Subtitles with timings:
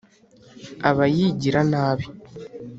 [0.89, 2.05] Aba yigira nabi.